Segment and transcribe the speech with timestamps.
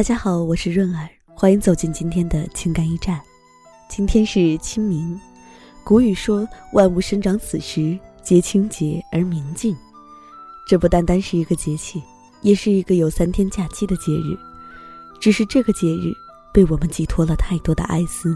[0.00, 3.20] 大家好，我是润儿，欢迎走进今天的情感驿站。
[3.86, 5.20] 今天是清明，
[5.84, 9.76] 古语说“万物生长此时，皆清洁而明净”。
[10.66, 12.02] 这不单单是一个节气，
[12.40, 14.34] 也是一个有三天假期的节日。
[15.20, 16.14] 只是这个节日
[16.50, 18.34] 被我们寄托了太多的哀思。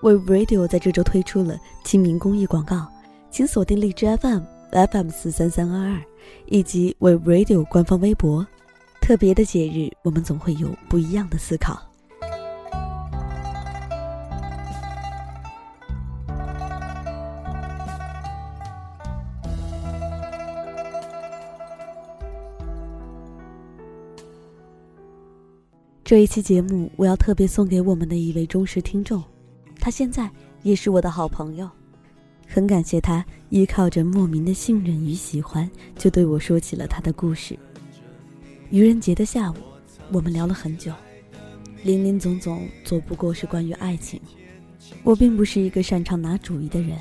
[0.00, 2.86] We Radio 在这周推出了清明公益广告，
[3.32, 4.44] 请锁定荔枝 FM
[4.92, 6.00] FM 四三三二二
[6.46, 8.46] 以及 We Radio 官方微博。
[9.06, 11.80] 特别的节日，我们总会有不一样的思考。
[26.02, 29.22] 这一期节目，我要特别送给我们的一位忠实听众，
[29.78, 30.28] 他现在
[30.64, 31.70] 也是我的好朋友，
[32.48, 37.56] 很感谢他依靠着莫名的信任与喜欢，就对我说起了他的故事。
[38.70, 39.54] 愚人节的下午，
[40.10, 40.92] 我们聊了很久，
[41.84, 44.20] 林林总总，总不过是关于爱情。
[45.04, 46.98] 我并不是一个擅长拿主意的人，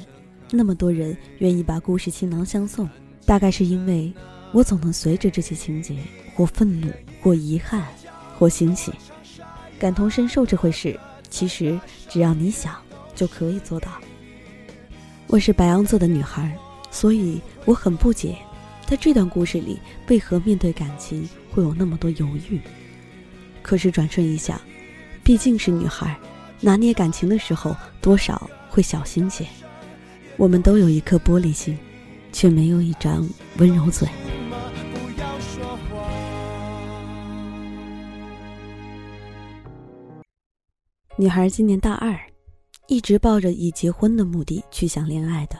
[0.52, 2.88] 那么多人愿意把故事倾囊相送，
[3.26, 4.14] 大概是因为
[4.52, 5.98] 我总能随着这些情节，
[6.36, 6.88] 或愤怒，
[7.20, 7.84] 或遗憾，
[8.38, 8.92] 或欣喜，
[9.80, 10.98] 感同身受这回事。
[11.32, 12.76] 其实只要你想，
[13.16, 13.90] 就可以做到。
[15.28, 16.56] 我是白羊座的女孩，
[16.92, 18.38] 所以我很不解，
[18.88, 21.28] 在这段故事里，为何面对感情？
[21.52, 22.60] 会有那么多犹豫，
[23.64, 24.60] 可是转瞬一想，
[25.24, 26.16] 毕竟是女孩，
[26.60, 29.46] 拿捏感情的时候多少会小心些。
[30.38, 31.78] 我们都有一颗玻璃心，
[32.32, 34.08] 却没有一张温柔嘴。
[41.18, 42.20] 女孩今年大二，
[42.88, 45.58] 一直抱着以结婚的目的去想恋爱的，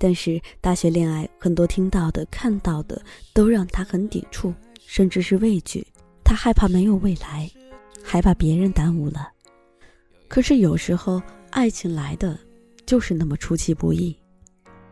[0.00, 3.00] 但是大学恋爱很多听到的、看到的
[3.34, 4.52] 都让他很抵触。
[4.86, 5.86] 甚至是畏惧，
[6.24, 7.48] 他害怕没有未来，
[8.02, 9.28] 还怕别人耽误了。
[10.26, 12.36] 可是有时候，爱情来的
[12.84, 14.16] 就是那么出其不意。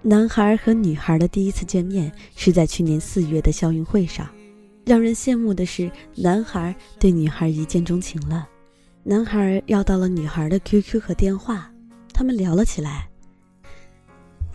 [0.00, 4.28] 男孩和女孩的第一次见面是在去年四月的校运会上。
[4.86, 8.48] 让人羡慕的是，男孩对女孩一见钟情了。
[9.02, 11.68] 男孩要到了女孩的 QQ 和电话，
[12.12, 13.07] 他们聊了起来。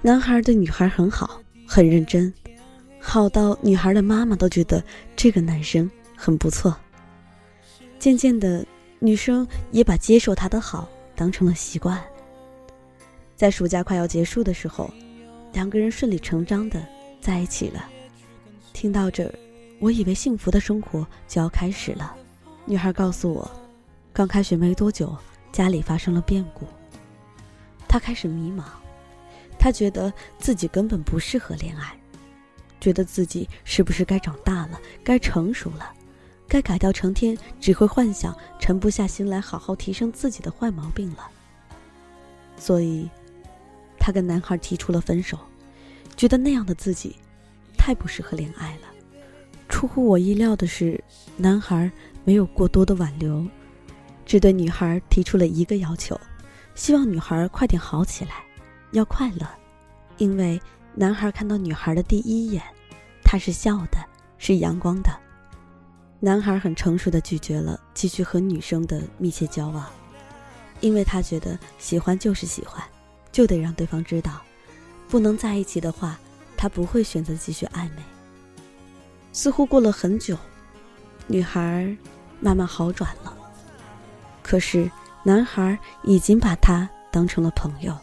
[0.06, 2.31] 男孩对女孩很好，很认真。
[3.00, 4.84] 好到女孩的妈妈都觉得
[5.16, 6.75] 这个男生很不错。
[8.00, 8.66] 渐渐的，
[9.00, 12.03] 女生也把接受他的好当成了习惯。
[13.34, 14.94] 在暑假快要结束的时候，
[15.53, 16.85] 两个人顺理成章的
[17.22, 17.85] 在一起了。
[18.74, 19.34] 听到这儿，
[19.80, 22.14] 我以为幸福的生活就要开始了。
[22.66, 23.50] 女孩告诉我，
[24.12, 25.16] 刚开学没多久，
[25.53, 26.68] 家里发生了变故。
[27.88, 28.64] 她开始迷茫，
[29.63, 31.97] 他觉得自己根本不适合恋爱。
[32.81, 35.90] 觉得自己是不是该长大了，该成熟了，
[36.50, 41.29] 该改掉成天只会幻想、沉不下心来好好提升自己的坏毛病了。
[42.57, 43.09] 所以，
[43.97, 45.40] 他跟男孩提出了分手，
[46.18, 47.16] 觉得那样的自己
[47.78, 48.90] 太不适合恋爱了。
[49.69, 51.02] 出乎我意料的是，
[51.38, 51.90] 男孩
[52.25, 53.47] 没有过多的挽留，
[54.25, 56.19] 只对女孩提出了一个要求，
[56.75, 58.44] 希望女孩快点好起来，
[58.94, 59.48] 要快乐，
[60.18, 60.59] 因为。
[60.96, 62.62] 男孩看到女孩的第一眼，
[63.24, 63.98] 他是笑的，
[64.38, 65.09] 是阳光的。
[66.20, 69.90] 男孩很成熟的拒绝了继续和女生的密切交往，
[70.82, 72.80] 因为他觉得喜欢就是喜欢，
[73.32, 74.40] 就得让对方知道，
[75.09, 76.16] 不能在一起的话，
[76.56, 78.03] 他不会选择继续暧昧。
[79.32, 80.38] 似乎过了很久，
[81.26, 81.92] 女孩
[82.40, 83.36] 慢慢好转了，
[84.44, 84.88] 可是
[85.24, 87.98] 男孩已经把她当成了朋友。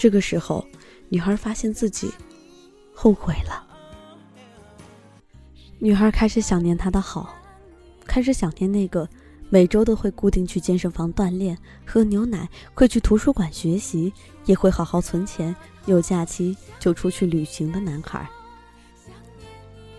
[0.00, 0.66] 这个时候。
[1.12, 2.08] 女孩发现自己
[2.94, 3.66] 后悔了。
[5.80, 7.34] 女孩开始想念他的好，
[8.06, 9.08] 开始想念那个
[9.48, 14.12] 每周都会固定去健身房锻炼、喝牛奶、会去图书馆学习、
[14.44, 15.52] 也会好好存钱、
[15.86, 18.24] 有假期就出去旅行的男孩。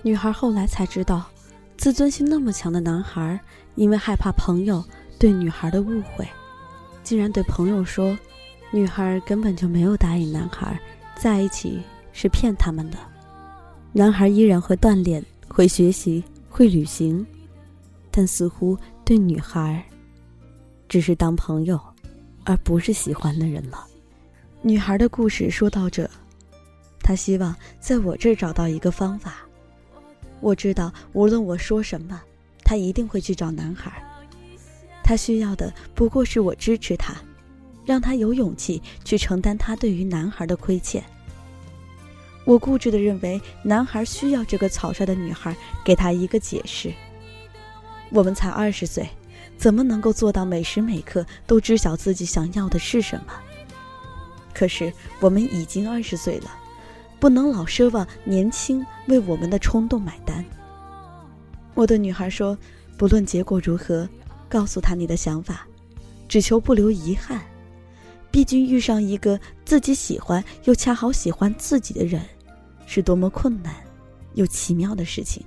[0.02, 1.26] 女孩后来才知道，
[1.76, 3.38] 自尊心那么强的男孩，
[3.76, 4.82] 因为害怕朋友
[5.20, 6.26] 对女孩的误会，
[7.04, 8.18] 竟然对朋友说，
[8.72, 10.80] 女孩根本就没有答应男孩。
[11.18, 11.80] 在一起
[12.14, 12.98] 是骗他们的。
[13.92, 17.24] 男孩依然会锻炼，会学习，会旅行，
[18.10, 18.76] 但似乎
[19.06, 19.86] 对女孩
[20.90, 21.80] 只是当朋友，
[22.44, 23.86] 而不是喜欢的人了。
[24.64, 26.10] 女孩的故事说到这，
[27.02, 29.36] 她希望在我这儿找到一个方法。
[30.40, 32.20] 我知道，无论我说什么，
[32.64, 33.92] 她一定会去找男孩。
[35.04, 37.14] 她需要的不过是我支持她。
[37.86, 41.04] 让他有勇气去承担他对于男孩的亏欠。
[42.44, 46.92] 我固执的认为，男孩需要这个草率的女孩给他一个解释。
[48.10, 49.08] 我们才二十岁，
[49.58, 53.34] 怎么能够做到每时每刻都知晓自己想要的是什么？
[54.54, 56.52] 可是我们已经二十岁了，
[57.20, 60.44] 不能老奢望年轻为我们的冲动买单。
[61.74, 62.58] 我对女孩说
[62.98, 64.10] ：“不论结果如何，
[64.50, 65.66] 告诉她你的想法，
[66.28, 67.42] 只求不留遗憾。
[68.32, 72.22] 毕竟遇上一个自己喜欢又恰好喜欢自己的人，
[72.86, 73.76] 是多么困难
[74.36, 75.46] 又奇妙的事情。”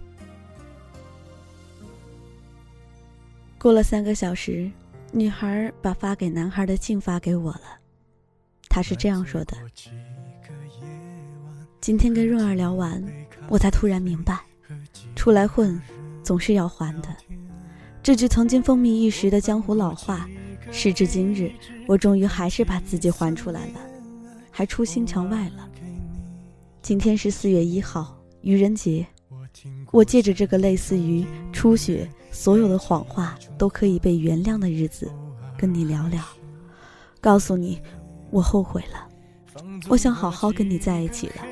[3.59, 4.71] 过了三个小时，
[5.11, 7.63] 女孩把发给男孩的信发给我了。
[8.69, 9.57] 他是这样说的
[11.81, 13.03] ：“今天跟润儿聊完，
[13.49, 14.39] 我才突然明白，
[15.17, 15.81] 出来混，
[16.23, 17.09] 总是要还的。
[18.03, 20.29] 这句曾经风靡一时的江湖老话，
[20.71, 21.53] 时至今日，
[21.87, 23.81] 我终于还是把自己还出来了，
[24.51, 25.69] 还出新墙外了。
[26.83, 29.07] 今天是四月一号，愚人节，
[29.93, 35.09] 我借着这个类似于初雪。”所有的谎话都可以被原谅的日子，
[35.57, 36.21] 跟你聊聊，
[37.21, 37.81] 告诉你，
[38.33, 39.09] 我后悔了，
[39.89, 41.47] 我想好好跟你在一起了，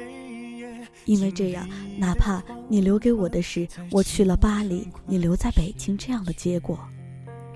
[1.05, 6.76] 因为这样，哪怕你留给我的是我去了巴黎，你留在北京这样的结果，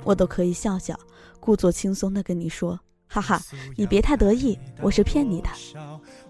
[0.04, 0.96] 我都可以笑笑，
[1.46, 2.76] 故作轻松的跟你说，
[3.06, 3.40] 哈哈，
[3.76, 5.48] 你别太得意，我是骗你的，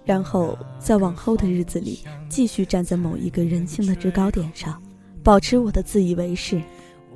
[0.05, 4.79] 然后在往后的日子里，继续站在某一个人性的制高点上，
[5.23, 6.61] 保持我的自以为是。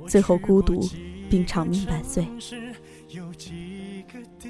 [0.07, 0.83] 最后孤独，
[1.29, 2.27] 并长命百岁。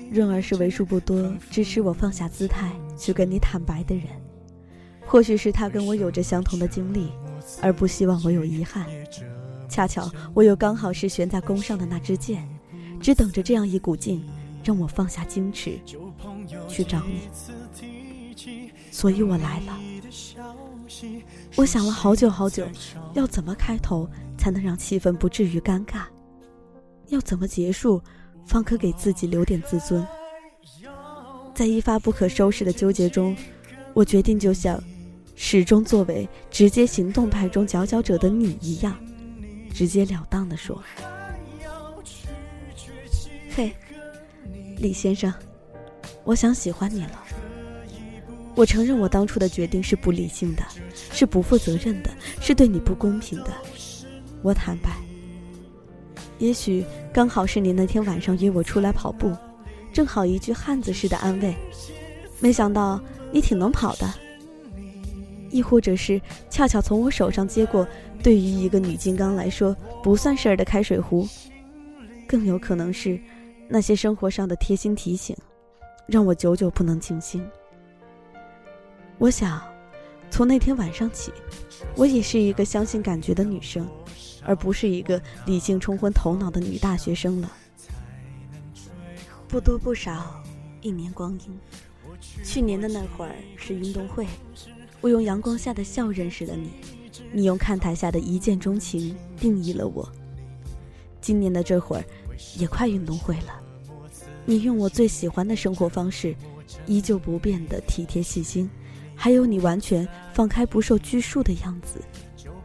[0.09, 4.06] 润儿是为数不多支持我放下姿态去跟你坦白的人，
[5.06, 7.12] 或许是他跟我有着相同的经历，
[7.62, 8.86] 而不希望我有遗憾。
[9.68, 12.48] 恰巧我又刚好是悬在弓上的那支箭，
[13.01, 14.24] 只等着这样一股劲，
[14.63, 15.80] 让我放下矜持，
[16.68, 17.30] 去找你。
[18.92, 19.80] 所以我来了。
[21.56, 22.68] 我想了好久好久，
[23.13, 24.09] 要怎么开头。
[24.38, 26.06] 才能让气氛不至于尴尬。
[27.09, 28.01] 要怎么结束，
[28.44, 30.03] 方可给自己留点自尊？
[31.53, 33.36] 在一发不可收拾的纠结中，
[33.94, 34.83] 我决定就像
[35.36, 38.98] 始终作为直接行动派中佼佼者的你一样，
[39.71, 40.81] 直截了当地说
[43.53, 43.74] ：“嘿，
[44.77, 45.33] 李先生，
[46.24, 47.24] 我想喜欢你了。
[48.56, 50.63] 我承认我当初的决定是不理性的，
[51.12, 52.09] 是不负责任的，
[52.39, 53.51] 是对你不公平的。”
[54.42, 54.95] 我坦白，
[56.39, 59.36] 也许刚好是你那天晚上约我出来跑步，
[59.92, 61.53] 正好一句汉子式的安慰。
[62.39, 63.01] 没想到
[63.33, 64.13] 你挺能跑的，
[65.50, 66.19] 亦或者是
[66.50, 67.86] 恰巧从我手上接过
[68.24, 71.27] 对于一个女金刚来说不算事儿的开水壶，
[72.27, 73.19] 更有可能是
[73.72, 75.34] 那些生活上的贴心提醒，
[76.06, 77.42] 让我久久不能静心。
[79.18, 79.62] 我想，
[80.30, 81.32] 从那天晚上起，
[81.96, 83.88] 我也是一个相信感觉的女生。
[84.44, 87.52] 而不是一个理性冲昏头脑的女大学生了。
[89.48, 90.42] 不多不少，
[90.82, 91.60] 一年光阴。
[92.44, 94.26] 去年的那会儿是运动会，
[95.00, 96.72] 我用阳光下的笑认识了你，
[97.32, 100.12] 你用看台下的一见钟情定义了我。
[101.22, 102.04] 今年的这会儿，
[102.58, 103.62] 也快运动会了，
[104.46, 106.36] 你用我最喜欢的生活方式，
[106.86, 108.70] 依旧不变的体贴细心，
[109.16, 112.02] 还有你完全放开不受拘束的样子，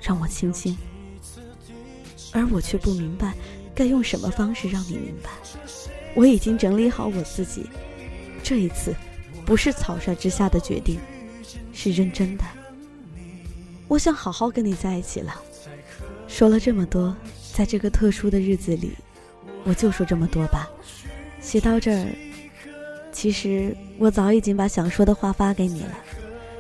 [0.01, 0.77] 让我倾心。
[2.33, 3.35] 而我却不明白，
[3.75, 5.31] 该用什么方式让你明白。
[6.15, 7.67] 我已经整理好我自己，
[8.43, 8.95] 这一次，
[9.45, 10.99] 不是草率之下的决定，
[11.73, 12.45] 是认真的。
[13.89, 15.35] 我想好好跟你在一起了。
[16.27, 17.17] 说了这么多，
[17.55, 18.93] 在这个特殊的日子里，
[19.67, 20.71] 我就说这么多吧。
[21.41, 22.07] 写到这儿，
[23.13, 25.99] 其实我早已经把想说的话发给你了，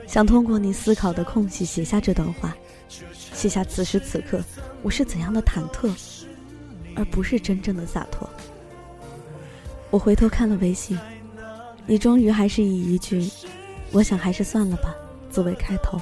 [0.07, 2.55] 想通过你思考的空隙写下这段话。
[3.33, 4.41] 写下此时此刻
[4.83, 5.91] 我是怎样的忐忑，
[6.97, 8.29] 而不是真正的洒脱。
[9.91, 10.99] 我回头看了微信，
[11.87, 13.31] 你终于还是以一句
[13.93, 14.95] “我想还是算了吧”
[15.31, 16.01] 作为开头。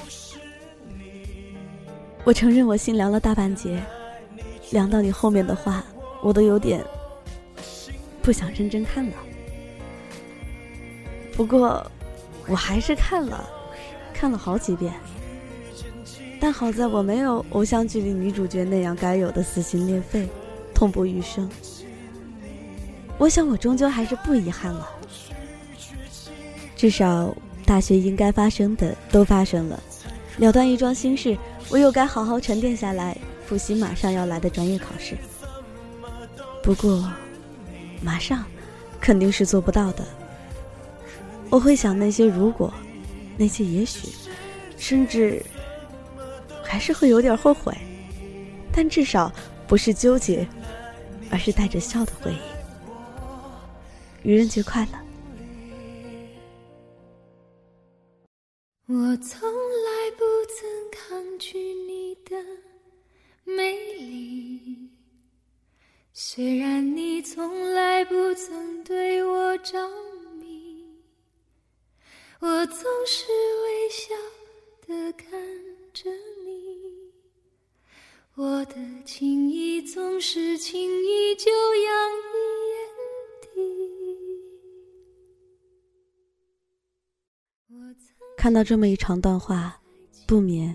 [2.23, 3.83] 我承认我心凉了大半截，
[4.71, 5.83] 凉到你后面的话，
[6.23, 6.83] 我都有点
[8.25, 9.13] 不想认真看了。
[11.37, 11.85] 不过，
[12.47, 13.47] 我还是看了，
[14.15, 14.91] 看了好几遍。
[16.41, 20.27] 但好在我没有偶像剧里女主角那样该有的撕心裂肺、
[20.73, 21.47] 痛不欲生。
[23.19, 24.89] 我想我终究还是不遗憾了，
[26.75, 27.31] 至少
[27.63, 29.79] 大学应该发生的都发生了，
[30.37, 31.37] 了断一桩心事，
[31.69, 33.15] 我又该好好沉淀下来，
[33.45, 35.15] 复习马上要来的专业考试。
[36.61, 37.09] 不过，
[38.05, 38.45] 马上
[39.01, 40.05] 肯定是做不到的。
[41.49, 42.71] 我会想那些如果，
[43.35, 44.09] 那些也许，
[44.77, 45.43] 甚至。
[46.67, 47.71] 还是会有点后悔，
[48.73, 49.31] 但至少
[49.65, 50.45] 不是纠结，
[51.29, 52.37] 而是带着笑的回忆。
[54.23, 54.99] 愚人节快乐！
[58.87, 60.25] 我从来不
[60.57, 62.35] 曾抗拒你的
[63.45, 64.89] 美丽，
[66.17, 69.77] 虽然你从来不曾对我着
[70.39, 70.81] 迷，
[72.39, 73.25] 我总是
[73.65, 74.15] 微笑
[74.87, 75.29] 的看
[75.91, 76.09] 着
[76.45, 77.11] 你，
[78.35, 81.93] 我的情意总是轻易就洋
[82.31, 82.37] 溢
[82.71, 82.79] 眼
[87.67, 87.85] 底。
[88.37, 89.77] 看到这么一长段话，
[90.25, 90.73] 不免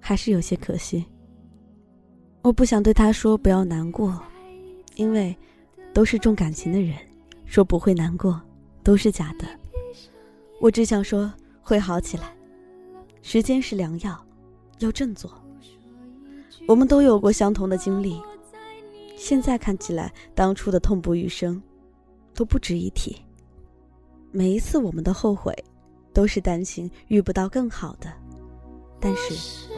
[0.00, 1.06] 还是有些可惜。
[2.42, 4.20] 我不想对他说不要难过，
[4.96, 5.36] 因为
[5.92, 6.96] 都是重感情的人，
[7.44, 8.40] 说不会难过
[8.82, 9.46] 都是假的。
[10.60, 12.34] 我只想说会好起来，
[13.22, 14.18] 时间是良药，
[14.78, 15.30] 要振作。
[16.66, 18.20] 我们都有过相同的经历，
[19.16, 21.62] 现在看起来当初的痛不欲生
[22.34, 23.16] 都不值一提。
[24.30, 25.54] 每一次我们的后悔。
[26.10, 28.12] 都是担心遇不到更好的，
[28.98, 29.68] 但是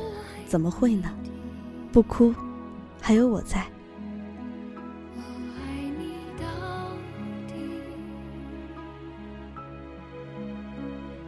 [0.46, 1.14] 怎么会呢？
[1.92, 2.32] 不哭，
[3.00, 3.66] 还有我在。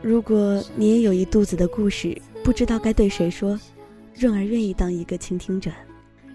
[0.03, 3.59] 如果你也有一肚子的故事，不知道该对谁说，
[4.15, 5.71] 润儿愿意当一个倾听者。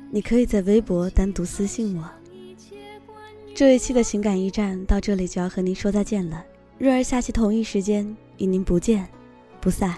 [0.09, 2.09] 你可以在微博单独私信我。
[3.53, 6.43] 这一期的情感驿站到这里就要和您说再见了。
[6.77, 8.15] 润儿下期同一时间。
[8.37, 9.07] 与您不见
[9.59, 9.97] 不散。